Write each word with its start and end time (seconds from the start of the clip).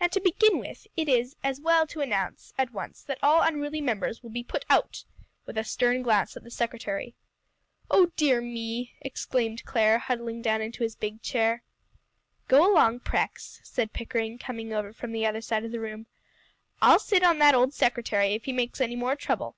"And 0.00 0.10
to 0.12 0.20
begin 0.22 0.56
with, 0.58 0.86
it 0.96 1.06
is 1.06 1.36
as 1.44 1.60
well 1.60 1.86
to 1.88 2.00
announce 2.00 2.54
at 2.56 2.72
once 2.72 3.02
that 3.02 3.18
all 3.22 3.42
unruly 3.42 3.82
members 3.82 4.22
will 4.22 4.30
be 4.30 4.42
put 4.42 4.64
out," 4.70 5.04
with 5.44 5.58
a 5.58 5.64
stern 5.64 6.00
glance 6.00 6.34
at 6.34 6.44
the 6.44 6.50
secretary. 6.50 7.14
"Oh, 7.90 8.06
dear 8.16 8.40
me!" 8.40 8.94
exclaimed 9.02 9.66
Clare, 9.66 9.98
huddling 9.98 10.40
down 10.40 10.62
into 10.62 10.82
his 10.82 10.96
big 10.96 11.20
chair. 11.20 11.62
"Go 12.48 12.72
along, 12.72 13.00
Prex," 13.00 13.60
said 13.64 13.92
Pickering, 13.92 14.38
coming 14.38 14.72
over 14.72 14.94
from 14.94 15.12
the 15.12 15.26
other 15.26 15.42
side 15.42 15.62
of 15.66 15.72
the 15.72 15.80
room, 15.80 16.06
"I'll 16.80 16.98
sit 16.98 17.22
on 17.22 17.38
that 17.40 17.54
old 17.54 17.74
secretary 17.74 18.28
if 18.28 18.46
he 18.46 18.54
makes 18.54 18.80
any 18.80 18.96
more 18.96 19.14
trouble." 19.14 19.56